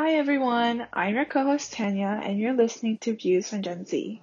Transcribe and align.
Hi 0.00 0.12
everyone, 0.12 0.86
I'm 0.92 1.16
your 1.16 1.24
co-host 1.24 1.72
Tanya 1.72 2.20
and 2.22 2.38
you're 2.38 2.52
listening 2.52 2.98
to 2.98 3.16
Views 3.16 3.48
from 3.48 3.62
Gen 3.62 3.84
Z. 3.84 4.22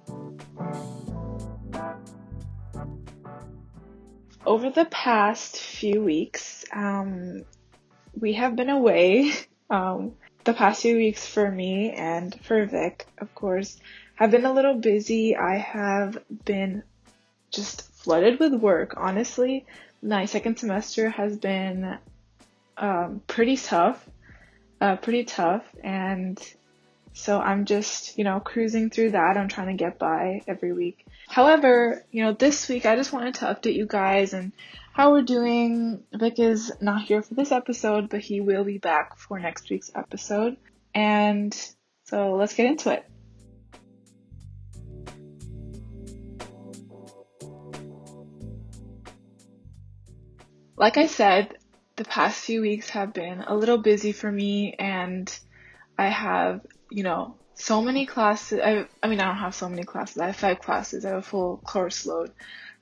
Over 4.46 4.70
the 4.70 4.86
past 4.90 5.58
few 5.58 6.02
weeks, 6.02 6.64
um, 6.72 7.44
we 8.18 8.32
have 8.32 8.56
been 8.56 8.70
away. 8.70 9.32
Um, 9.68 10.12
the 10.44 10.54
past 10.54 10.80
few 10.80 10.96
weeks 10.96 11.26
for 11.26 11.50
me 11.50 11.90
and 11.90 12.38
for 12.44 12.64
Vic, 12.66 13.04
of 13.18 13.34
course, 13.34 13.76
have 14.14 14.30
been 14.30 14.44
a 14.44 14.52
little 14.52 14.76
busy. 14.76 15.36
I 15.36 15.56
have 15.56 16.16
been 16.44 16.84
just 17.50 17.82
flooded 17.96 18.38
with 18.38 18.54
work, 18.54 18.94
honestly. 18.96 19.66
My 20.00 20.26
second 20.26 20.56
semester 20.56 21.10
has 21.10 21.36
been 21.36 21.98
um, 22.76 23.22
pretty 23.26 23.56
tough 23.56 24.08
uh, 24.80 24.96
pretty 24.96 25.24
tough. 25.24 25.64
And 25.82 26.40
so 27.12 27.40
I'm 27.40 27.64
just, 27.64 28.18
you 28.18 28.24
know, 28.24 28.40
cruising 28.40 28.90
through 28.90 29.12
that. 29.12 29.36
I'm 29.36 29.48
trying 29.48 29.68
to 29.68 29.82
get 29.82 29.98
by 29.98 30.42
every 30.46 30.72
week. 30.72 31.06
However, 31.28 32.04
you 32.10 32.22
know, 32.22 32.32
this 32.32 32.68
week 32.68 32.86
I 32.86 32.96
just 32.96 33.12
wanted 33.12 33.34
to 33.36 33.46
update 33.46 33.74
you 33.74 33.86
guys 33.86 34.32
and 34.32 34.52
how 34.92 35.12
we're 35.12 35.22
doing. 35.22 36.02
Vic 36.12 36.38
is 36.38 36.72
not 36.80 37.02
here 37.02 37.22
for 37.22 37.34
this 37.34 37.52
episode, 37.52 38.08
but 38.08 38.20
he 38.20 38.40
will 38.40 38.64
be 38.64 38.78
back 38.78 39.18
for 39.18 39.38
next 39.38 39.68
week's 39.70 39.90
episode. 39.94 40.56
And 40.94 41.54
so 42.04 42.34
let's 42.34 42.54
get 42.54 42.66
into 42.66 42.92
it. 42.92 43.04
Like 50.78 50.98
I 50.98 51.06
said, 51.06 51.56
the 51.96 52.04
past 52.04 52.44
few 52.44 52.60
weeks 52.60 52.90
have 52.90 53.12
been 53.12 53.42
a 53.46 53.56
little 53.56 53.78
busy 53.78 54.12
for 54.12 54.30
me 54.30 54.74
and 54.78 55.36
I 55.98 56.08
have, 56.08 56.60
you 56.90 57.02
know, 57.02 57.34
so 57.54 57.80
many 57.80 58.04
classes. 58.04 58.60
I, 58.62 58.86
I 59.02 59.08
mean, 59.08 59.18
I 59.18 59.24
don't 59.24 59.36
have 59.36 59.54
so 59.54 59.68
many 59.68 59.82
classes. 59.84 60.18
I 60.18 60.26
have 60.26 60.36
five 60.36 60.60
classes. 60.60 61.04
I 61.04 61.10
have 61.10 61.18
a 61.18 61.22
full 61.22 61.56
course 61.64 62.04
load, 62.04 62.32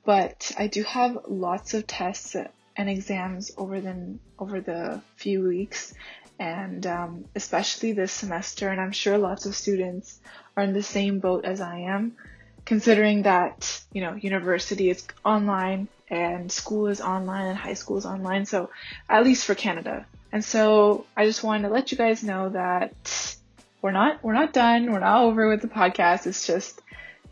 but 0.05 0.50
I 0.58 0.66
do 0.66 0.83
have 0.83 1.19
lots 1.28 1.74
of 1.74 1.86
tests 1.86 2.34
and 2.77 2.91
exams 2.91 3.52
over 3.56 3.80
the 3.80 4.19
over 4.36 4.61
the 4.61 5.00
few 5.14 5.46
weeks, 5.46 5.94
and 6.41 6.84
um, 6.89 7.24
especially 7.36 7.92
this 7.92 8.11
semester. 8.11 8.69
And 8.69 8.80
I'm 8.80 8.91
sure 8.91 9.17
lots 9.17 9.46
of 9.46 9.55
students 9.55 10.19
are 10.56 10.64
in 10.64 10.72
the 10.72 10.83
same 10.83 11.20
boat 11.20 11.44
as 11.44 11.61
I 11.61 11.78
am, 11.80 12.17
considering 12.64 13.22
that 13.22 13.80
you 13.92 14.00
know 14.00 14.14
university 14.14 14.91
is 14.91 15.06
online 15.24 15.86
and 16.15 16.51
school 16.51 16.87
is 16.87 17.01
online 17.01 17.47
and 17.47 17.59
high 17.59 17.75
school 17.75 17.98
is 17.98 18.07
online. 18.07 18.47
So 18.47 18.70
at 19.09 19.25
least 19.25 19.45
for 19.45 19.55
Canada. 19.55 20.07
And 20.33 20.45
so 20.45 21.07
I 21.17 21.27
just 21.27 21.45
wanted 21.45 21.69
to 21.69 21.75
let 21.75 21.93
you 21.93 21.98
guys 21.98 22.23
know 22.23 22.48
that 22.51 23.37
we're 23.83 23.93
not 23.93 24.23
we're 24.25 24.33
not 24.33 24.53
done. 24.53 24.91
We're 24.91 25.01
not 25.01 25.23
over 25.23 25.48
with 25.48 25.61
the 25.61 25.69
podcast. 25.69 26.27
It's 26.27 26.47
just, 26.47 26.81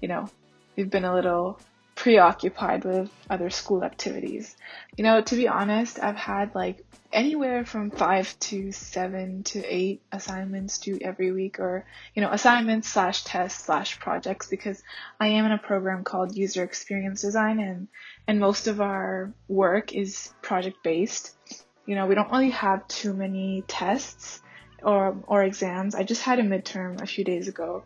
you 0.01 0.09
know, 0.09 0.29
we've 0.77 0.91
been 0.91 1.05
a 1.05 1.15
little 1.15 1.59
preoccupied 1.95 2.85
with 2.85 3.11
other 3.29 3.51
school 3.51 3.85
activities. 3.85 4.57
You 4.97 5.05
know, 5.05 5.21
to 5.21 5.37
be 5.37 5.49
honest, 5.49 6.03
I've 6.03 6.17
had 6.17 6.55
like 6.55 6.85
anywhere 7.13 7.65
from 7.65 7.91
five 7.91 8.39
to 8.41 8.73
seven 8.73 9.43
to 9.43 9.63
eight 9.65 10.01
assignments 10.11 10.79
due 10.79 10.99
every 11.01 11.31
week 11.31 11.61
or, 11.61 11.85
you 12.15 12.23
know, 12.23 12.31
assignments 12.31 12.89
slash 12.89 13.25
tests 13.25 13.65
slash 13.65 14.01
projects 14.01 14.49
because 14.49 14.83
I 15.21 15.29
am 15.29 15.45
in 15.45 15.53
a 15.53 15.59
program 15.59 16.05
called 16.05 16.37
user 16.37 16.65
experience 16.65 17.23
design 17.23 17.61
and, 17.61 17.89
and 18.27 18.41
most 18.41 18.67
of 18.67 18.81
our 18.81 19.33
work 19.49 19.93
is 19.93 20.33
project 20.41 20.83
based. 20.83 21.37
You 21.85 21.95
know, 21.95 22.07
we 22.07 22.15
don't 22.15 22.31
really 22.31 22.51
have 22.51 22.89
too 22.89 23.13
many 23.13 23.65
tests 23.67 24.41
or, 24.83 25.17
or 25.27 25.45
exams. 25.45 25.95
I 25.95 26.05
just 26.05 26.23
had 26.23 26.39
a 26.39 26.43
midterm 26.43 27.03
a 27.03 27.07
few 27.07 27.25
days 27.25 27.49
ago, 27.49 27.85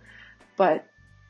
but 0.56 0.86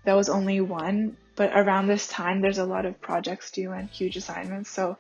that 0.07 0.15
was 0.15 0.29
only 0.29 0.61
one 0.61 1.17
but 1.35 1.53
around 1.55 1.87
this 1.87 2.09
time 2.09 2.41
there's 2.41 2.59
a 2.59 2.65
lot 2.65 2.87
of 2.87 2.99
projects 3.01 3.51
due 3.51 3.73
and 3.73 3.91
huge 3.91 4.17
assignments. 4.17 4.71
So 4.71 4.97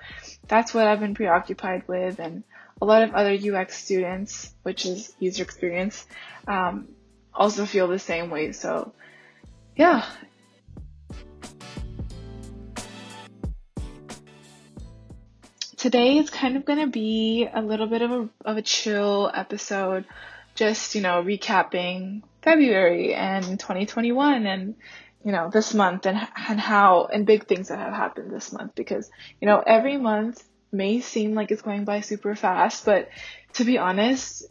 that's 0.47 0.75
what 0.75 0.86
i've 0.86 1.00
been 1.00 1.14
preoccupied 1.14 1.88
with 1.88 2.19
and 2.19 2.42
a 2.82 2.84
lot 2.84 3.03
of 3.03 3.14
other 3.14 3.32
ux 3.32 3.75
students 3.75 4.53
which 4.62 4.84
is 4.84 5.14
user 5.19 5.42
experience 5.42 6.04
um, 6.47 6.88
also 7.32 7.64
feel 7.64 7.88
the 7.88 7.98
same 7.98 8.31
way. 8.31 8.53
So 8.53 8.92
yeah. 9.76 10.04
Today 15.76 16.19
is 16.19 16.31
kind 16.31 16.56
of 16.56 16.64
going 16.64 16.81
to 16.81 16.86
be 16.88 17.47
a 17.52 17.62
little 17.62 17.86
bit 17.86 18.02
of 18.02 18.10
a, 18.10 18.28
of 18.44 18.56
a 18.56 18.62
chill 18.62 19.31
episode 19.32 20.04
just 20.56 20.94
you 20.94 21.02
know 21.02 21.22
recapping 21.22 22.22
february 22.46 23.12
and 23.12 23.44
2021 23.44 24.46
and 24.46 24.76
you 25.26 25.32
know, 25.32 25.50
this 25.50 25.74
month 25.74 26.06
and, 26.06 26.16
and 26.48 26.60
how, 26.60 27.06
and 27.12 27.26
big 27.26 27.48
things 27.48 27.68
that 27.68 27.80
have 27.80 27.92
happened 27.92 28.30
this 28.30 28.52
month 28.52 28.76
because, 28.76 29.10
you 29.40 29.48
know, 29.48 29.58
every 29.58 29.96
month 29.96 30.40
may 30.70 31.00
seem 31.00 31.34
like 31.34 31.50
it's 31.50 31.62
going 31.62 31.84
by 31.84 32.00
super 32.00 32.36
fast, 32.36 32.84
but 32.84 33.08
to 33.54 33.64
be 33.64 33.76
honest, 33.76 34.44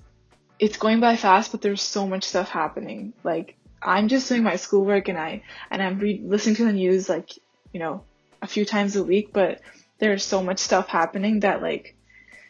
it's 0.59 0.75
going 0.75 0.99
by 0.99 1.15
fast, 1.15 1.53
but 1.53 1.61
there's 1.61 1.81
so 1.81 2.05
much 2.05 2.25
stuff 2.25 2.49
happening. 2.49 3.13
Like, 3.23 3.55
I'm 3.81 4.09
just 4.09 4.27
doing 4.27 4.43
my 4.43 4.57
schoolwork 4.57 5.07
and 5.07 5.17
I, 5.17 5.43
and 5.71 5.81
I'm 5.81 5.97
re- 5.97 6.21
listening 6.21 6.55
to 6.55 6.65
the 6.65 6.73
news 6.73 7.07
like, 7.07 7.31
you 7.71 7.79
know, 7.79 8.03
a 8.41 8.47
few 8.47 8.65
times 8.65 8.97
a 8.97 9.03
week, 9.03 9.31
but 9.31 9.61
there's 9.99 10.25
so 10.25 10.43
much 10.43 10.59
stuff 10.59 10.89
happening 10.89 11.39
that 11.39 11.61
like, 11.61 11.95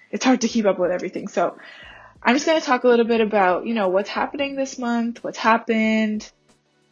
it's 0.10 0.26
hard 0.26 0.42
to 0.42 0.48
keep 0.48 0.66
up 0.66 0.80
with 0.80 0.90
everything. 0.90 1.28
So, 1.28 1.58
I'm 2.28 2.34
just 2.34 2.48
going 2.48 2.60
to 2.60 2.66
talk 2.66 2.84
a 2.84 2.88
little 2.88 3.06
bit 3.06 3.22
about, 3.22 3.68
you 3.68 3.76
know, 3.76 3.90
what's 3.90 4.10
happening 4.10 4.56
this 4.56 4.80
month, 4.80 5.24
what's 5.24 5.38
happened, 5.38 6.28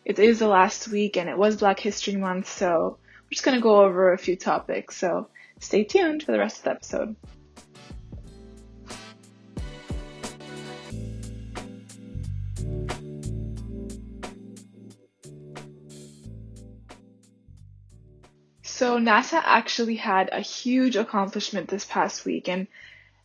it 0.06 0.20
is 0.20 0.38
the 0.38 0.48
last 0.48 0.88
week 0.90 1.18
and 1.18 1.28
it 1.28 1.36
was 1.36 1.58
Black 1.58 1.80
History 1.80 2.16
Month, 2.16 2.48
so 2.48 3.00
we're 3.24 3.32
just 3.32 3.44
going 3.44 3.58
to 3.58 3.62
go 3.62 3.82
over 3.82 4.14
a 4.14 4.18
few 4.20 4.36
topics. 4.36 4.96
So 4.96 5.30
stay 5.60 5.86
tuned 5.86 6.22
for 6.22 6.34
the 6.34 6.38
rest 6.38 6.60
of 6.60 6.66
the 6.66 6.70
episode. 6.70 7.16
So 18.62 19.00
NASA 19.00 19.42
actually 19.44 19.96
had 19.96 20.30
a 20.32 20.42
huge 20.42 20.96
accomplishment 20.96 21.70
this 21.70 21.86
past 21.86 22.24
week 22.24 22.48
and 22.48 22.68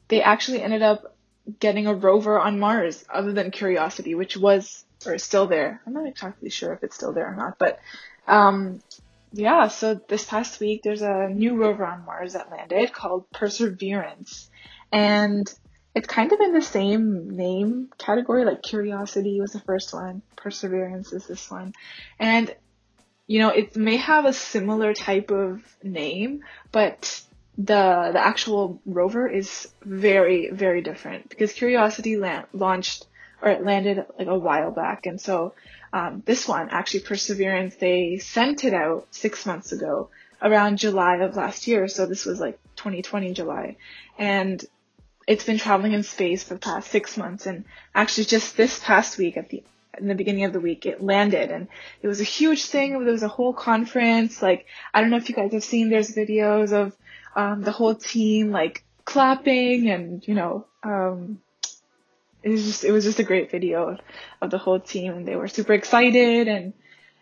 they 0.09 0.23
actually 0.23 0.63
ended 0.63 0.81
up 0.81 1.18
getting 1.61 1.87
a 1.87 1.95
rover 1.95 2.39
on 2.39 2.59
Mars 2.59 3.05
other 3.13 3.33
than 3.33 3.51
Curiosity, 3.51 4.15
which 4.15 4.37
was 4.37 4.85
or 5.07 5.15
is 5.15 5.25
still 5.25 5.47
there. 5.47 5.81
I'm 5.87 5.93
not 5.93 6.07
exactly 6.07 6.51
sure 6.51 6.73
if 6.73 6.83
it's 6.83 6.97
still 6.97 7.13
there 7.13 7.31
or 7.31 7.37
not, 7.37 7.59
but 7.59 7.79
um, 8.27 8.81
yeah. 9.33 9.69
So 9.69 9.95
this 9.95 10.25
past 10.25 10.61
week, 10.61 10.83
there's 10.83 11.03
a 11.03 11.29
new 11.29 11.57
rover 11.57 11.87
on 11.87 12.05
Mars 12.05 12.33
that 12.33 12.51
landed 12.51 12.93
called 12.93 13.31
Perseverance, 13.31 14.51
and 14.93 15.53
it's 15.95 16.09
kind 16.09 16.33
of 16.33 16.41
in 16.41 16.53
the 16.53 16.63
same 16.63 17.37
name 17.37 17.91
category. 17.99 18.45
Like 18.45 18.63
Curiosity 18.63 19.41
was 19.41 19.53
the 19.53 19.61
first 19.61 19.93
one, 19.95 20.23
Perseverance 20.37 21.13
is 21.13 21.27
this 21.27 21.51
one, 21.51 21.75
and 22.19 22.55
you 23.27 23.39
know 23.39 23.51
it 23.51 23.77
may 23.77 23.97
have 23.97 24.25
a 24.25 24.33
similar 24.33 24.95
type 24.95 25.31
of 25.31 25.63
name, 25.83 26.43
but 26.73 27.23
the 27.59 28.11
the 28.13 28.25
actual 28.25 28.81
rover 28.87 29.29
is 29.29 29.69
very 29.85 30.51
very 30.51 30.81
different 30.81 31.29
because 31.29 31.53
Curiosity 31.53 32.17
la- 32.17 32.45
launched 32.53 33.07
or 33.43 33.51
it 33.51 33.65
landed 33.65 34.05
like 34.19 34.29
a 34.29 34.39
while 34.39 34.71
back. 34.71 35.07
And 35.07 35.21
so 35.21 35.55
um, 35.93 36.23
this 36.25 36.49
one, 36.49 36.71
actually 36.71 37.01
Perseverance, 37.01 37.77
they 37.77 38.19
sent 38.19 38.65
it 38.65 38.75
out 38.75 39.07
six 39.11 39.47
months 39.47 39.73
ago 39.73 40.11
around 40.43 40.79
July 40.79 41.17
of 41.17 41.37
last 41.37 41.67
year. 41.67 41.89
So 41.89 42.07
this 42.07 42.25
was 42.25 42.41
like 42.41 42.59
2020 42.77 43.33
July. 43.33 43.77
And 44.19 44.65
it's 45.27 45.45
been 45.45 45.59
traveling 45.59 45.93
in 45.93 46.03
space 46.03 46.43
for 46.43 46.55
the 46.55 46.61
past 46.61 46.91
six 46.91 47.17
months. 47.17 47.47
And 47.47 47.65
actually 47.95 48.25
just 48.25 48.57
this 48.57 48.79
past 48.81 49.19
week 49.19 49.37
at 49.37 49.51
the 49.51 49.63
in 49.99 50.07
the 50.07 50.15
beginning 50.15 50.45
of 50.45 50.53
the 50.53 50.61
week, 50.61 50.87
it 50.87 51.03
landed 51.03 51.51
and 51.51 51.67
it 52.03 52.07
was 52.07 52.21
a 52.21 52.25
huge 52.25 52.67
thing. 52.67 52.93
There 52.93 53.13
was 53.13 53.25
a 53.25 53.29
whole 53.29 53.53
conference. 53.53 54.41
Like, 54.41 54.67
I 54.95 55.01
don't 55.01 55.11
know 55.11 55.17
if 55.17 55.29
you 55.29 55.35
guys 55.35 55.53
have 55.53 55.65
seen, 55.65 55.91
there's 55.91 56.15
videos 56.15 56.73
of, 56.73 56.97
um, 57.39 57.63
the 57.63 57.71
whole 57.71 57.95
team 57.95 58.51
like 58.51 58.83
clapping 59.05 59.89
and, 59.89 60.27
you 60.27 60.35
know, 60.35 60.67
um, 60.83 61.41
it 62.43 62.51
was 62.51 62.65
just 62.65 62.85
it 62.85 62.91
was 62.91 63.05
just 63.05 63.21
a 63.21 63.25
great 63.25 63.51
video 63.51 63.91
of, 63.91 64.01
of 64.41 64.51
the 64.51 64.59
whole 64.59 64.81
team 64.81 65.13
and 65.13 65.27
they 65.27 65.37
were 65.37 65.47
super 65.47 65.73
excited 65.73 66.49
and 66.49 66.73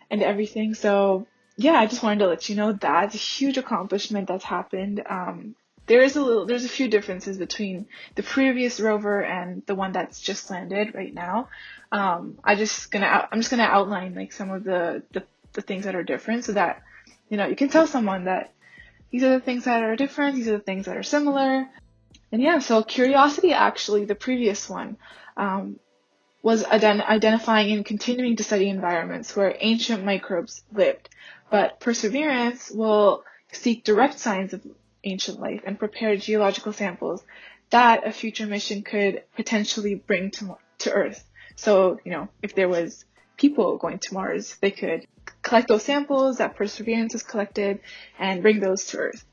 and 0.09 0.23
everything. 0.23 0.73
So 0.73 1.27
yeah, 1.55 1.73
I 1.73 1.85
just 1.85 2.01
wanted 2.01 2.19
to 2.19 2.27
let 2.27 2.49
you 2.49 2.55
know 2.55 2.71
that's 2.73 3.13
a 3.13 3.19
huge 3.19 3.57
accomplishment 3.57 4.27
that's 4.27 4.43
happened. 4.43 5.03
Um, 5.07 5.55
there 5.85 6.01
is 6.01 6.15
a 6.15 6.21
little, 6.21 6.45
there's 6.45 6.65
a 6.65 6.69
few 6.69 6.87
differences 6.87 7.37
between 7.37 7.85
the 8.15 8.23
previous 8.23 8.79
rover 8.79 9.23
and 9.23 9.63
the 9.67 9.75
one 9.75 9.91
that's 9.91 10.19
just 10.19 10.49
landed 10.49 10.95
right 10.95 11.13
now. 11.13 11.49
Um, 11.91 12.39
I 12.43 12.55
just 12.55 12.91
gonna, 12.91 13.27
I'm 13.31 13.39
just 13.39 13.51
gonna 13.51 13.63
outline 13.63 14.15
like 14.15 14.33
some 14.33 14.49
of 14.49 14.63
the, 14.63 15.03
the, 15.13 15.23
the 15.53 15.61
things 15.61 15.85
that 15.85 15.95
are 15.95 16.03
different 16.03 16.45
so 16.45 16.53
that, 16.53 16.81
you 17.29 17.37
know, 17.37 17.47
you 17.47 17.55
can 17.55 17.69
tell 17.69 17.87
someone 17.87 18.25
that 18.25 18.51
these 19.11 19.23
are 19.23 19.31
the 19.31 19.39
things 19.39 19.65
that 19.65 19.83
are 19.83 19.95
different, 19.95 20.35
these 20.35 20.47
are 20.47 20.57
the 20.57 20.63
things 20.63 20.85
that 20.85 20.97
are 20.97 21.03
similar. 21.03 21.67
And 22.31 22.41
yeah, 22.41 22.59
so 22.59 22.83
Curiosity 22.83 23.53
actually, 23.53 24.05
the 24.05 24.15
previous 24.15 24.69
one, 24.69 24.97
um, 25.37 25.79
was 26.41 26.63
ident- 26.63 27.05
identifying 27.07 27.71
and 27.71 27.85
continuing 27.85 28.35
to 28.37 28.43
study 28.43 28.69
environments 28.69 29.35
where 29.35 29.55
ancient 29.59 30.03
microbes 30.03 30.63
lived. 30.73 31.09
But 31.49 31.79
Perseverance 31.79 32.71
will 32.71 33.23
seek 33.51 33.83
direct 33.83 34.19
signs 34.19 34.53
of 34.53 34.61
ancient 35.03 35.39
life 35.39 35.61
and 35.65 35.79
prepare 35.79 36.15
geological 36.17 36.73
samples 36.73 37.23
that 37.69 38.05
a 38.07 38.11
future 38.11 38.45
mission 38.45 38.83
could 38.83 39.23
potentially 39.35 39.95
bring 39.95 40.31
to, 40.31 40.57
to 40.79 40.91
Earth. 40.91 41.23
So, 41.55 41.99
you 42.05 42.11
know, 42.11 42.29
if 42.41 42.55
there 42.55 42.69
was 42.69 43.05
people 43.37 43.77
going 43.77 43.99
to 43.99 44.13
Mars, 44.13 44.55
they 44.61 44.71
could 44.71 45.07
collect 45.47 45.69
those 45.69 45.83
samples 45.83 46.37
that 46.37 46.55
Perseverance 46.55 47.13
has 47.13 47.23
collected 47.23 47.79
and 48.19 48.41
bring 48.41 48.59
those 48.59 48.85
to 48.87 48.97
Earth. 48.97 49.25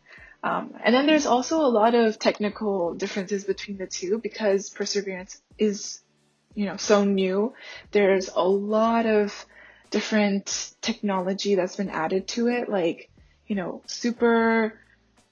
Um, 0.45 0.75
and 0.85 0.95
then 0.95 1.07
there's 1.07 1.27
also 1.27 1.61
a 1.61 1.73
lot 1.81 1.95
of 1.95 2.19
technical 2.19 2.95
differences 2.95 3.45
between 3.45 3.79
the 3.79 3.87
two 3.87 4.21
because 4.23 4.71
Perseverance 4.71 5.41
is, 5.59 6.03
you 6.55 6.67
know, 6.67 6.77
so 6.77 7.05
new. 7.05 7.55
There's 7.91 8.29
a 8.29 8.43
lot 8.43 9.07
of 9.07 9.47
different 9.91 10.75
technology 10.83 11.55
that's 11.57 11.77
been 11.77 11.91
added 11.91 12.29
to 12.29 12.49
it, 12.49 12.69
like, 12.69 13.11
you 13.47 13.57
know, 13.57 13.83
super 13.87 14.79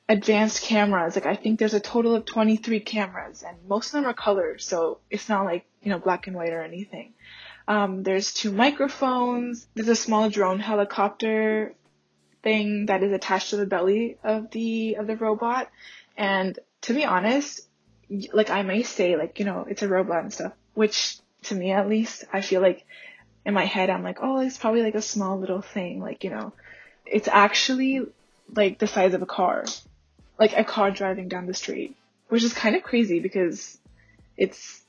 advanced 0.09 0.63
cameras. 0.63 1.15
Like 1.15 1.27
I 1.27 1.37
think 1.37 1.59
there's 1.59 1.75
a 1.75 1.81
total 1.81 2.15
of 2.15 2.25
23 2.25 2.81
cameras 2.81 3.45
and 3.47 3.57
most 3.69 3.89
of 3.89 3.93
them 3.93 4.07
are 4.07 4.15
color. 4.15 4.59
So 4.59 4.99
it's 5.11 5.29
not 5.29 5.45
like, 5.45 5.65
you 5.83 5.91
know, 5.91 5.99
black 5.99 6.27
and 6.27 6.37
white 6.37 6.53
or 6.53 6.63
anything. 6.63 7.15
Um, 7.69 8.03
there's 8.03 8.33
two 8.33 8.53
microphones. 8.53 9.67
There's 9.75 9.89
a 9.89 9.97
small 9.97 10.31
drone 10.31 10.59
helicopter 10.59 11.75
thing 12.43 12.87
that 12.87 13.03
is 13.03 13.13
attached 13.13 13.51
to 13.51 13.57
the 13.57 13.67
belly 13.67 14.19
of 14.25 14.51
the, 14.51 14.97
of 14.97 15.07
the 15.07 15.17
robot. 15.17 15.71
And 16.17 16.59
to 16.83 16.95
be 16.95 17.05
honest, 17.05 17.67
like 18.33 18.51
I 18.51 18.63
may 18.63 18.83
say 18.83 19.17
like, 19.17 19.39
you 19.39 19.45
know, 19.45 19.67
it's 19.69 19.83
a 19.83 19.89
robot 19.89 20.23
and 20.23 20.33
stuff, 20.33 20.53
which 20.75 21.19
to 21.45 21.55
me 21.55 21.73
at 21.73 21.89
least, 21.89 22.25
I 22.33 22.41
feel 22.41 22.61
like 22.61 22.85
in 23.45 23.55
my 23.55 23.65
head, 23.65 23.91
I'm 23.91 24.03
like, 24.03 24.19
oh, 24.21 24.41
it's 24.41 24.59
probably 24.59 24.83
like 24.83 24.95
a 24.95 25.03
small 25.03 25.39
little 25.39 25.63
thing. 25.63 26.01
Like, 26.01 26.25
you 26.25 26.31
know, 26.31 26.53
it's 27.07 27.29
actually 27.29 28.01
like 28.55 28.79
the 28.79 28.87
size 28.87 29.15
of 29.15 29.23
a 29.23 29.27
car 29.27 29.65
like 30.43 30.57
a 30.57 30.65
car 30.65 30.91
driving 30.91 31.29
down 31.29 31.47
the 31.47 31.55
street, 31.55 31.97
which 32.29 32.43
is 32.43 32.53
kind 32.53 32.77
of 32.77 32.83
crazy 32.83 33.21
because 33.21 33.79
it's 34.37 34.82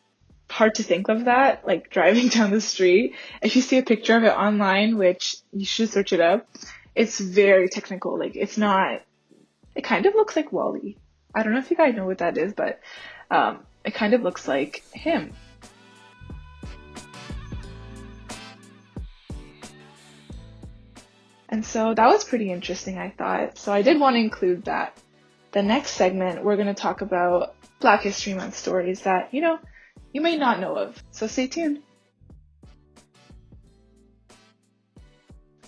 hard 0.49 0.75
to 0.75 0.83
think 0.83 1.09
of 1.09 1.25
that, 1.25 1.65
like 1.65 1.89
driving 1.89 2.27
down 2.29 2.51
the 2.51 2.61
street. 2.61 3.15
If 3.41 3.55
you 3.55 3.61
see 3.61 3.77
a 3.77 3.83
picture 3.83 4.15
of 4.15 4.23
it 4.23 4.35
online, 4.35 4.97
which 4.97 5.37
you 5.51 5.65
should 5.65 5.89
search 5.89 6.13
it 6.13 6.21
up, 6.21 6.47
it's 6.95 7.19
very 7.19 7.69
technical. 7.69 8.17
Like 8.17 8.35
it's 8.35 8.57
not, 8.57 9.01
it 9.75 9.83
kind 9.83 10.05
of 10.05 10.13
looks 10.15 10.35
like 10.35 10.51
WALL-E. 10.51 10.97
I 11.35 11.43
don't 11.43 11.53
know 11.53 11.59
if 11.59 11.71
you 11.71 11.77
guys 11.77 11.95
know 11.95 12.05
what 12.05 12.19
that 12.19 12.37
is, 12.37 12.53
but 12.53 12.79
um, 13.31 13.65
it 13.83 13.95
kind 13.95 14.13
of 14.13 14.21
looks 14.21 14.47
like 14.47 14.83
him. 14.91 15.33
And 21.49 21.63
so 21.63 21.93
that 21.93 22.07
was 22.07 22.23
pretty 22.23 22.51
interesting, 22.51 22.97
I 22.97 23.11
thought. 23.11 23.59
So 23.59 23.71
I 23.71 23.83
did 23.83 23.99
want 23.99 24.15
to 24.15 24.19
include 24.19 24.65
that 24.65 24.97
the 25.51 25.61
next 25.61 25.91
segment, 25.91 26.43
we're 26.43 26.55
going 26.55 26.67
to 26.67 26.73
talk 26.73 27.01
about 27.01 27.55
Black 27.79 28.01
History 28.01 28.33
Month 28.33 28.55
stories 28.55 29.01
that, 29.01 29.31
you 29.33 29.41
know, 29.41 29.59
you 30.13 30.21
may 30.21 30.37
not 30.37 30.59
know 30.59 30.75
of. 30.75 31.01
So 31.11 31.27
stay 31.27 31.47
tuned. 31.47 31.81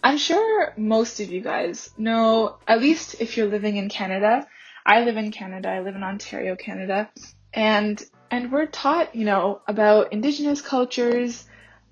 I'm 0.04 0.18
sure 0.18 0.74
most 0.78 1.20
of 1.20 1.32
you 1.32 1.42
guys 1.42 1.90
know, 1.98 2.58
at 2.68 2.80
least 2.80 3.16
if 3.20 3.38
you're 3.38 3.48
living 3.48 3.78
in 3.78 3.90
Canada. 3.90 4.48
I 4.86 5.02
live 5.02 5.18
in 5.18 5.32
Canada. 5.32 5.70
I 5.70 5.80
live 5.80 5.96
in 5.96 6.04
Ontario, 6.04 6.56
Canada. 6.56 7.10
And, 7.54 8.04
and 8.30 8.52
we're 8.52 8.68
taught, 8.68 9.16
you 9.16 9.26
know, 9.26 9.62
about 9.68 10.14
indigenous 10.14 10.62
cultures. 10.62 11.46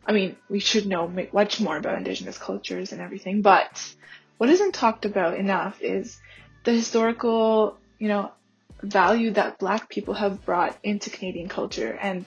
I 0.05 0.11
mean, 0.11 0.35
we 0.47 0.59
should 0.59 0.85
know 0.85 1.11
much 1.33 1.59
more 1.59 1.75
about 1.75 1.97
indigenous 1.97 2.37
cultures 2.37 2.91
and 2.91 3.01
everything, 3.01 3.41
but 3.41 3.95
what 4.37 4.49
isn't 4.49 4.75
talked 4.75 5.05
about 5.05 5.37
enough 5.37 5.81
is 5.81 6.19
the 6.65 6.73
historical 6.73 7.77
you 8.03 8.09
know, 8.09 8.31
value 8.83 9.31
that 9.31 9.57
black 9.59 9.89
people 9.89 10.13
have 10.13 10.45
brought 10.45 10.77
into 10.83 11.09
Canadian 11.09 11.49
culture 11.49 11.97
and 11.99 12.25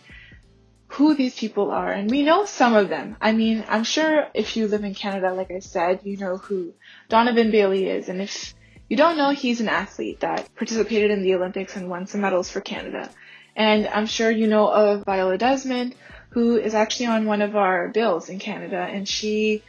who 0.88 1.14
these 1.14 1.38
people 1.38 1.70
are. 1.70 1.92
And 1.92 2.10
we 2.10 2.22
know 2.22 2.44
some 2.44 2.74
of 2.74 2.88
them. 2.88 3.16
I 3.20 3.32
mean, 3.32 3.64
I'm 3.68 3.84
sure 3.84 4.28
if 4.34 4.56
you 4.56 4.66
live 4.68 4.84
in 4.84 4.94
Canada, 4.94 5.32
like 5.34 5.50
I 5.50 5.58
said, 5.58 6.00
you 6.04 6.16
know 6.16 6.36
who 6.38 6.72
Donovan 7.08 7.50
Bailey 7.50 7.88
is. 7.88 8.08
And 8.08 8.22
if 8.22 8.54
you 8.88 8.96
don't 8.96 9.16
know, 9.16 9.30
he's 9.30 9.60
an 9.60 9.68
athlete 9.68 10.20
that 10.20 10.54
participated 10.54 11.10
in 11.10 11.22
the 11.22 11.34
Olympics 11.34 11.76
and 11.76 11.90
won 11.90 12.06
some 12.06 12.20
medals 12.20 12.50
for 12.50 12.60
Canada. 12.60 13.10
And 13.54 13.86
I'm 13.88 14.06
sure 14.06 14.30
you 14.30 14.46
know 14.46 14.68
of 14.68 15.04
Viola 15.04 15.38
Desmond, 15.38 15.94
who 16.30 16.56
is 16.56 16.74
actually 16.74 17.06
on 17.06 17.26
one 17.26 17.42
of 17.42 17.56
our 17.56 17.88
bills 17.88 18.28
in 18.28 18.38
Canada. 18.38 18.78
And 18.78 19.08
she 19.08 19.62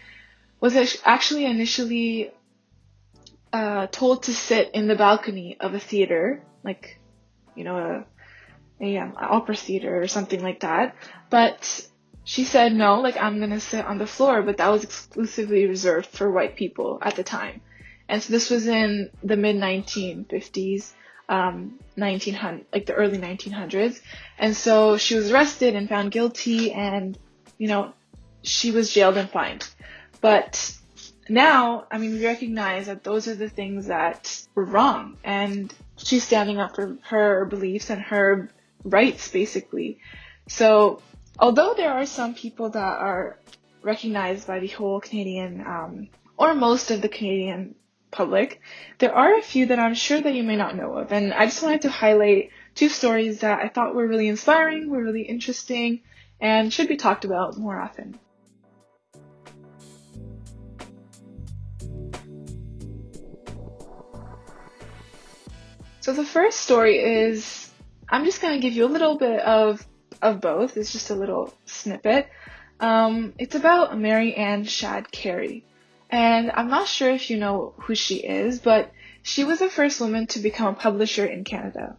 was 0.60 0.76
actually 1.04 1.46
initially 1.46 2.32
uh, 3.52 3.88
told 3.88 4.24
to 4.24 4.34
sit 4.34 4.72
in 4.74 4.88
the 4.88 4.96
balcony 4.96 5.58
of 5.60 5.74
a 5.74 5.80
theater, 5.80 6.42
like, 6.64 7.00
you 7.56 7.64
know, 7.64 7.78
a, 8.80 8.86
a 8.86 8.98
um, 8.98 9.14
opera 9.18 9.56
theater 9.56 10.02
or 10.02 10.08
something 10.08 10.42
like 10.42 10.62
that. 10.62 10.96
But 11.30 11.88
she 12.24 12.44
said 12.44 12.74
no, 12.74 13.00
like 13.02 13.18
I'm 13.18 13.40
gonna 13.40 13.60
sit 13.60 13.86
on 13.86 13.98
the 13.98 14.08
floor, 14.08 14.42
but 14.42 14.58
that 14.58 14.70
was 14.70 14.84
exclusively 14.84 15.66
reserved 15.66 16.08
for 16.08 16.32
white 16.32 16.56
people 16.56 17.00
at 17.02 17.16
the 17.16 17.24
time. 17.24 17.62
And 18.10 18.22
so 18.22 18.32
this 18.32 18.50
was 18.50 18.68
in 18.68 19.10
the 19.24 19.36
mid 19.36 19.58
1950s, 19.58 20.92
um, 21.30 21.80
1900, 21.96 22.66
like 22.74 22.86
the 22.86 22.94
early 22.94 23.18
1900s. 23.18 24.02
And 24.38 24.56
so 24.56 24.98
she 24.98 25.16
was 25.16 25.32
arrested 25.32 25.76
and 25.76 25.90
found 25.90 26.12
guilty 26.12 26.72
and, 26.72 27.18
you 27.58 27.68
know, 27.68 27.94
she 28.44 28.72
was 28.72 28.94
jailed 28.94 29.18
and 29.18 29.30
fined. 29.30 29.68
But 30.22 30.74
now, 31.30 31.86
I 31.92 31.98
mean, 31.98 32.14
we 32.14 32.26
recognize 32.26 32.86
that 32.88 33.04
those 33.04 33.28
are 33.28 33.36
the 33.36 33.50
things 33.50 33.88
that 33.88 34.46
were 34.56 34.64
wrong, 34.64 35.18
and 35.24 35.74
she's 35.98 36.24
standing 36.24 36.60
up 36.60 36.76
for 36.76 36.98
her 37.04 37.46
beliefs 37.46 37.90
and 37.90 38.02
her 38.02 38.50
rights, 38.84 39.30
basically. 39.30 40.00
So, 40.48 41.02
although 41.40 41.74
there 41.76 41.92
are 41.92 42.06
some 42.06 42.34
people 42.36 42.70
that 42.70 43.00
are 43.00 43.38
recognized 43.82 44.48
by 44.48 44.60
the 44.60 44.68
whole 44.68 45.00
Canadian, 45.00 45.62
um, 45.62 46.10
or 46.38 46.54
most 46.54 46.92
of 46.92 47.02
the 47.02 47.10
Canadian 47.10 47.76
public, 48.12 48.62
there 49.00 49.14
are 49.14 49.38
a 49.38 49.42
few 49.42 49.68
that 49.68 49.80
I'm 49.80 49.96
sure 49.96 50.22
that 50.22 50.34
you 50.34 50.44
may 50.44 50.56
not 50.56 50.76
know 50.76 50.94
of. 50.94 51.12
And 51.12 51.34
I 51.34 51.46
just 51.46 51.64
wanted 51.64 51.82
to 51.82 51.90
highlight 51.90 52.52
two 52.76 52.90
stories 52.90 53.40
that 53.40 53.60
I 53.60 53.70
thought 53.70 53.96
were 53.96 54.08
really 54.08 54.28
inspiring, 54.28 54.90
were 54.90 55.04
really 55.04 55.24
interesting, 55.24 56.02
and 56.40 56.72
should 56.72 56.88
be 56.88 56.98
talked 56.98 57.26
about 57.26 57.58
more 57.58 57.80
often. 57.80 58.20
So 66.08 66.14
the 66.14 66.24
first 66.24 66.62
story 66.62 67.00
is 67.00 67.70
I'm 68.08 68.24
just 68.24 68.42
gonna 68.42 68.60
give 68.60 68.72
you 68.72 68.86
a 68.86 68.94
little 68.96 69.18
bit 69.18 69.42
of 69.42 69.86
of 70.22 70.40
both. 70.40 70.78
It's 70.78 70.94
just 70.94 71.10
a 71.10 71.16
little 71.16 71.54
snippet. 71.66 72.30
Um, 72.80 73.34
it's 73.38 73.56
about 73.56 74.00
Mary 74.00 74.34
Ann 74.34 74.64
Shadd 74.64 75.12
Cary, 75.12 75.66
and 76.10 76.50
I'm 76.50 76.70
not 76.70 76.88
sure 76.88 77.10
if 77.10 77.30
you 77.30 77.36
know 77.36 77.74
who 77.80 77.94
she 77.94 78.26
is, 78.26 78.60
but 78.60 78.90
she 79.22 79.44
was 79.44 79.60
the 79.60 79.70
first 79.70 80.00
woman 80.00 80.28
to 80.28 80.40
become 80.40 80.68
a 80.68 80.78
publisher 80.78 81.26
in 81.26 81.44
Canada. 81.44 81.98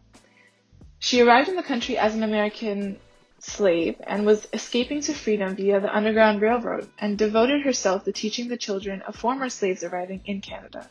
She 1.00 1.20
arrived 1.20 1.50
in 1.50 1.56
the 1.56 1.62
country 1.62 1.98
as 1.98 2.14
an 2.14 2.22
American 2.22 2.98
slave 3.40 3.96
and 4.06 4.24
was 4.24 4.48
escaping 4.54 5.02
to 5.02 5.12
freedom 5.12 5.54
via 5.54 5.80
the 5.80 5.94
Underground 5.94 6.40
Railroad 6.40 6.88
and 6.98 7.18
devoted 7.18 7.60
herself 7.60 8.04
to 8.04 8.12
teaching 8.12 8.48
the 8.48 8.56
children 8.56 9.02
of 9.02 9.16
former 9.16 9.50
slaves 9.50 9.84
arriving 9.84 10.22
in 10.24 10.40
Canada. 10.40 10.88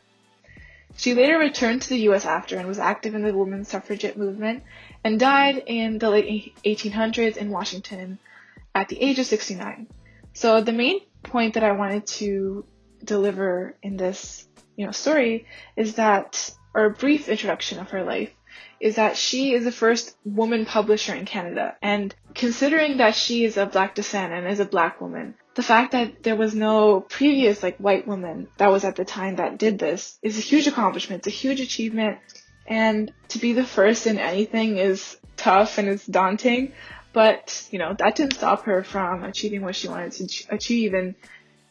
She 0.97 1.13
later 1.13 1.37
returned 1.37 1.83
to 1.83 1.89
the 1.89 2.09
US 2.09 2.25
after 2.25 2.57
and 2.57 2.67
was 2.67 2.79
active 2.79 3.13
in 3.13 3.21
the 3.21 3.31
women's 3.31 3.69
suffragette 3.69 4.17
movement 4.17 4.63
and 5.03 5.19
died 5.19 5.63
in 5.67 5.99
the 5.99 6.09
late 6.09 6.55
1800s 6.65 7.37
in 7.37 7.51
Washington 7.51 8.17
at 8.73 8.89
the 8.89 8.99
age 8.99 9.19
of 9.19 9.27
69. 9.27 9.87
So 10.33 10.59
the 10.61 10.71
main 10.71 11.01
point 11.21 11.53
that 11.53 11.63
I 11.63 11.73
wanted 11.73 12.07
to 12.21 12.65
deliver 13.03 13.75
in 13.83 13.95
this, 13.95 14.47
you 14.75 14.85
know, 14.85 14.91
story 14.91 15.45
is 15.75 15.95
that, 15.95 16.51
or 16.73 16.85
a 16.85 16.89
brief 16.89 17.29
introduction 17.29 17.77
of 17.77 17.91
her 17.91 18.03
life, 18.03 18.31
is 18.79 18.95
that 18.95 19.17
she 19.17 19.53
is 19.53 19.63
the 19.63 19.71
first 19.71 20.15
woman 20.23 20.65
publisher 20.65 21.15
in 21.15 21.25
Canada. 21.25 21.75
And 21.81 22.13
considering 22.35 22.97
that 22.97 23.15
she 23.15 23.43
is 23.43 23.57
of 23.57 23.71
black 23.71 23.95
descent 23.95 24.33
and 24.33 24.47
is 24.47 24.59
a 24.59 24.65
black 24.65 25.01
woman, 25.01 25.35
the 25.55 25.63
fact 25.63 25.93
that 25.93 26.21
there 26.21 26.35
was 26.35 26.53
no 26.53 27.01
previous 27.01 27.63
like 27.63 27.77
white 27.77 28.07
woman 28.07 28.47
that 28.57 28.69
was 28.69 28.83
at 28.83 28.95
the 28.95 29.05
time 29.05 29.37
that 29.37 29.57
did 29.57 29.79
this 29.79 30.19
is 30.21 30.37
a 30.37 30.41
huge 30.41 30.67
accomplishment. 30.67 31.25
It's 31.25 31.35
a 31.35 31.39
huge 31.39 31.59
achievement. 31.59 32.19
And 32.67 33.11
to 33.29 33.39
be 33.39 33.53
the 33.53 33.63
first 33.63 34.05
in 34.05 34.19
anything 34.19 34.77
is 34.77 35.17
tough 35.35 35.79
and 35.79 35.87
it's 35.87 36.05
daunting. 36.05 36.73
But, 37.11 37.67
you 37.71 37.79
know, 37.79 37.95
that 37.97 38.15
didn't 38.15 38.35
stop 38.35 38.65
her 38.65 38.83
from 38.83 39.23
achieving 39.23 39.63
what 39.63 39.75
she 39.75 39.87
wanted 39.87 40.11
to 40.11 40.53
achieve. 40.53 40.93
And, 40.93 41.15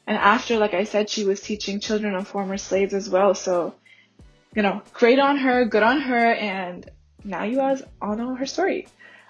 and 0.05 0.17
after, 0.17 0.59
like 0.59 0.75
I 0.75 0.83
said, 0.83 1.09
she 1.09 1.25
was 1.25 1.41
teaching 1.41 1.79
children 1.79 2.17
of 2.17 2.27
former 2.27 2.57
slaves 2.57 2.95
as 2.95 3.09
well. 3.09 3.35
So, 3.35 3.75
you 4.57 4.63
know, 4.63 4.83
great 4.93 5.21
on 5.21 5.37
her, 5.37 5.65
good 5.65 5.85
on 5.85 6.01
her. 6.01 6.33
And 6.33 6.91
now 7.25 7.45
you 7.45 7.57
guys 7.57 7.83
all 8.01 8.17
know 8.17 8.35
her 8.35 8.47
story. 8.47 8.89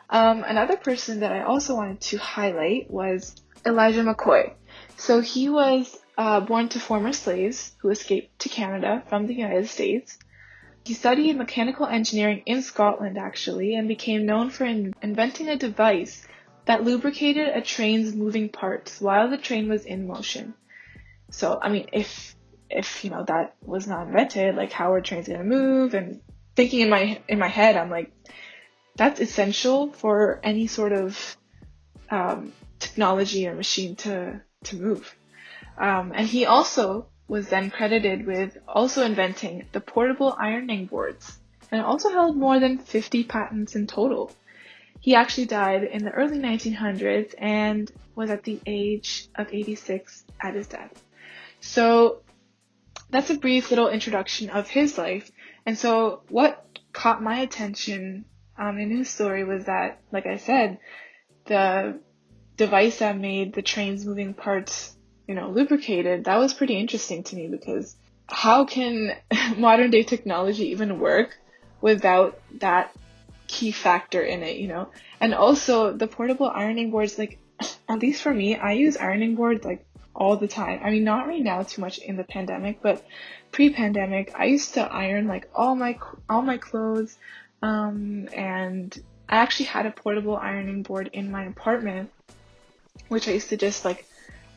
Um, 0.08 0.44
another 0.44 0.76
person 0.76 1.20
that 1.20 1.32
I 1.32 1.42
also 1.42 1.74
wanted 1.74 2.00
to 2.02 2.18
highlight 2.18 2.90
was 2.90 3.34
Elijah 3.64 4.02
McCoy. 4.02 4.52
So 4.96 5.20
he 5.20 5.48
was 5.48 5.96
uh, 6.16 6.40
born 6.40 6.68
to 6.70 6.80
former 6.80 7.12
slaves 7.12 7.72
who 7.80 7.90
escaped 7.90 8.38
to 8.40 8.48
Canada 8.48 9.02
from 9.08 9.26
the 9.26 9.34
United 9.34 9.68
States. 9.68 10.18
He 10.84 10.94
studied 10.94 11.36
mechanical 11.36 11.86
engineering 11.86 12.42
in 12.46 12.62
Scotland 12.62 13.18
actually 13.18 13.74
and 13.74 13.88
became 13.88 14.24
known 14.24 14.50
for 14.50 14.64
in- 14.64 14.94
inventing 15.02 15.48
a 15.48 15.56
device 15.56 16.24
that 16.66 16.84
lubricated 16.84 17.48
a 17.48 17.60
train's 17.60 18.14
moving 18.14 18.48
parts 18.48 19.00
while 19.00 19.28
the 19.28 19.38
train 19.38 19.68
was 19.68 19.84
in 19.84 20.06
motion. 20.06 20.54
So, 21.30 21.58
I 21.60 21.70
mean, 21.70 21.88
if 21.92 22.36
if 22.70 23.04
you 23.04 23.10
know 23.10 23.24
that 23.24 23.56
was 23.62 23.86
not 23.86 24.08
invented, 24.08 24.56
like 24.56 24.72
how 24.72 24.92
are 24.92 25.00
trains 25.00 25.28
gonna 25.28 25.44
move? 25.44 25.94
And 25.94 26.20
thinking 26.56 26.80
in 26.80 26.90
my 26.90 27.20
in 27.28 27.38
my 27.38 27.48
head, 27.48 27.76
I'm 27.76 27.90
like, 27.90 28.10
that's 28.96 29.20
essential 29.20 29.92
for 29.92 30.40
any 30.42 30.66
sort 30.66 30.92
of 30.92 31.36
um, 32.10 32.52
technology 32.78 33.46
or 33.46 33.54
machine 33.54 33.94
to 33.96 34.40
to 34.64 34.76
move. 34.76 35.14
Um, 35.78 36.12
and 36.14 36.26
he 36.26 36.46
also 36.46 37.06
was 37.28 37.48
then 37.48 37.70
credited 37.70 38.26
with 38.26 38.56
also 38.66 39.04
inventing 39.04 39.66
the 39.72 39.80
portable 39.80 40.34
ironing 40.38 40.86
boards, 40.86 41.38
and 41.70 41.82
also 41.82 42.08
held 42.10 42.36
more 42.36 42.58
than 42.58 42.78
50 42.78 43.24
patents 43.24 43.76
in 43.76 43.86
total. 43.86 44.32
He 45.00 45.14
actually 45.14 45.46
died 45.46 45.84
in 45.84 46.04
the 46.04 46.10
early 46.10 46.38
1900s 46.38 47.34
and 47.38 47.90
was 48.14 48.30
at 48.30 48.44
the 48.44 48.58
age 48.66 49.28
of 49.34 49.52
86 49.52 50.24
at 50.40 50.54
his 50.54 50.66
death. 50.68 50.90
So 51.60 52.22
that's 53.10 53.30
a 53.30 53.38
brief 53.38 53.70
little 53.70 53.88
introduction 53.88 54.50
of 54.50 54.68
his 54.68 54.98
life. 54.98 55.30
And 55.66 55.76
so 55.76 56.22
what 56.28 56.64
caught 56.92 57.22
my 57.22 57.40
attention 57.40 58.24
um, 58.56 58.78
in 58.78 58.96
his 58.96 59.10
story 59.10 59.44
was 59.44 59.66
that, 59.66 60.00
like 60.12 60.26
I 60.26 60.36
said, 60.36 60.78
the 61.46 62.00
device 62.56 63.00
that 63.00 63.18
made 63.18 63.52
the 63.52 63.62
train's 63.62 64.06
moving 64.06 64.32
parts, 64.32 64.96
you 65.26 65.34
know, 65.34 65.50
lubricated, 65.50 66.24
that 66.24 66.38
was 66.38 66.54
pretty 66.54 66.78
interesting 66.78 67.24
to 67.24 67.36
me 67.36 67.48
because 67.48 67.96
how 68.28 68.64
can 68.64 69.14
modern 69.56 69.90
day 69.90 70.04
technology 70.04 70.68
even 70.68 71.00
work 71.00 71.36
without 71.80 72.40
that 72.60 72.92
key 73.48 73.72
factor 73.72 74.22
in 74.22 74.42
it, 74.42 74.56
you 74.56 74.68
know? 74.68 74.88
And 75.20 75.34
also 75.34 75.92
the 75.92 76.06
portable 76.06 76.48
ironing 76.48 76.90
boards, 76.92 77.18
like, 77.18 77.38
at 77.88 77.98
least 77.98 78.22
for 78.22 78.32
me, 78.32 78.56
I 78.56 78.72
use 78.72 78.96
ironing 78.96 79.34
boards 79.34 79.64
like 79.64 79.84
all 80.16 80.36
the 80.36 80.48
time. 80.48 80.80
I 80.82 80.90
mean, 80.90 81.04
not 81.04 81.26
right 81.26 81.42
now 81.42 81.62
too 81.62 81.80
much 81.80 81.98
in 81.98 82.16
the 82.16 82.24
pandemic, 82.24 82.80
but 82.82 83.04
pre-pandemic, 83.52 84.32
I 84.34 84.46
used 84.46 84.74
to 84.74 84.80
iron 84.80 85.28
like 85.28 85.48
all 85.54 85.76
my 85.76 85.98
all 86.28 86.42
my 86.42 86.56
clothes, 86.56 87.16
um, 87.62 88.28
and 88.34 88.96
I 89.28 89.36
actually 89.36 89.66
had 89.66 89.86
a 89.86 89.90
portable 89.90 90.36
ironing 90.36 90.82
board 90.82 91.10
in 91.12 91.30
my 91.30 91.44
apartment, 91.44 92.10
which 93.08 93.28
I 93.28 93.32
used 93.32 93.50
to 93.50 93.56
just 93.56 93.84
like 93.84 94.06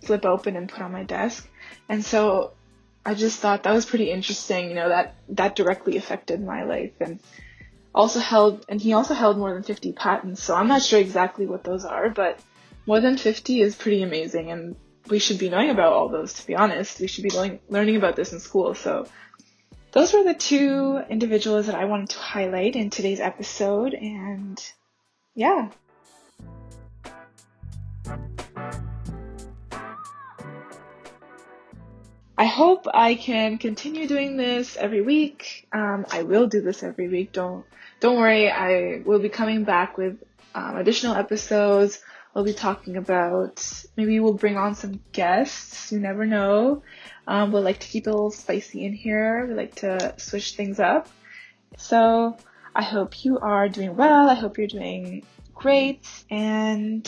flip 0.03 0.25
open 0.25 0.55
and 0.55 0.69
put 0.69 0.81
on 0.81 0.91
my 0.91 1.03
desk. 1.03 1.47
And 1.89 2.03
so 2.03 2.53
I 3.05 3.13
just 3.13 3.39
thought 3.39 3.63
that 3.63 3.73
was 3.73 3.85
pretty 3.85 4.09
interesting, 4.11 4.69
you 4.69 4.75
know, 4.75 4.89
that 4.89 5.15
that 5.29 5.55
directly 5.55 5.97
affected 5.97 6.41
my 6.41 6.63
life 6.63 6.93
and 7.01 7.19
also 7.93 8.19
held 8.19 8.65
and 8.69 8.79
he 8.79 8.93
also 8.93 9.13
held 9.13 9.37
more 9.37 9.53
than 9.53 9.63
50 9.63 9.91
patents. 9.93 10.41
So 10.41 10.55
I'm 10.55 10.67
not 10.67 10.83
sure 10.83 10.99
exactly 10.99 11.45
what 11.45 11.63
those 11.63 11.83
are, 11.83 12.09
but 12.09 12.39
more 12.85 13.01
than 13.01 13.17
50 13.17 13.61
is 13.61 13.75
pretty 13.75 14.03
amazing 14.03 14.51
and 14.51 14.75
we 15.09 15.19
should 15.19 15.39
be 15.39 15.49
knowing 15.49 15.69
about 15.69 15.93
all 15.93 16.09
those, 16.09 16.33
to 16.33 16.47
be 16.47 16.55
honest. 16.55 16.99
We 16.99 17.07
should 17.07 17.23
be 17.23 17.31
learning, 17.31 17.59
learning 17.69 17.95
about 17.95 18.15
this 18.15 18.33
in 18.33 18.39
school. 18.39 18.75
So 18.75 19.07
those 19.91 20.13
were 20.13 20.23
the 20.23 20.33
two 20.33 21.01
individuals 21.09 21.65
that 21.65 21.75
I 21.75 21.85
wanted 21.85 22.09
to 22.11 22.19
highlight 22.19 22.75
in 22.75 22.89
today's 22.89 23.19
episode. 23.19 23.93
And 23.93 24.61
yeah. 25.35 25.69
I 32.37 32.45
hope 32.45 32.85
I 32.93 33.15
can 33.15 33.57
continue 33.57 34.07
doing 34.07 34.37
this 34.37 34.77
every 34.77 35.01
week. 35.01 35.67
Um, 35.73 36.05
I 36.09 36.23
will 36.23 36.47
do 36.47 36.61
this 36.61 36.83
every 36.83 37.09
week. 37.09 37.33
Don't 37.33 37.65
don't 37.99 38.17
worry. 38.17 38.49
I 38.49 39.01
will 39.05 39.19
be 39.19 39.27
coming 39.27 39.65
back 39.65 39.97
with 39.97 40.23
um, 40.55 40.77
additional 40.77 41.15
episodes 41.15 42.01
we'll 42.33 42.43
be 42.43 42.53
talking 42.53 42.97
about 42.97 43.83
maybe 43.95 44.19
we'll 44.19 44.33
bring 44.33 44.57
on 44.57 44.75
some 44.75 45.01
guests. 45.11 45.91
You 45.91 45.99
never 45.99 46.25
know. 46.25 46.83
Um, 47.27 47.51
we 47.51 47.59
like 47.59 47.79
to 47.79 47.87
keep 47.87 48.07
it 48.07 48.09
a 48.09 48.13
little 48.13 48.31
spicy 48.31 48.85
in 48.85 48.93
here. 48.93 49.45
We 49.47 49.53
like 49.53 49.75
to 49.75 50.13
switch 50.17 50.55
things 50.55 50.79
up. 50.79 51.09
So 51.77 52.37
I 52.75 52.83
hope 52.83 53.23
you 53.23 53.39
are 53.39 53.69
doing 53.69 53.95
well. 53.95 54.29
I 54.29 54.35
hope 54.35 54.57
you're 54.57 54.67
doing 54.67 55.25
great 55.53 56.07
and 56.29 57.07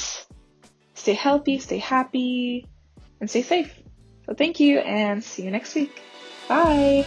stay 0.94 1.14
healthy, 1.14 1.60
stay 1.60 1.78
happy, 1.78 2.68
and 3.20 3.30
stay 3.30 3.42
safe. 3.42 3.82
So 4.26 4.34
thank 4.34 4.60
you 4.60 4.80
and 4.80 5.24
see 5.24 5.44
you 5.44 5.52
next 5.52 5.74
week. 5.76 6.02
Bye. 6.48 7.06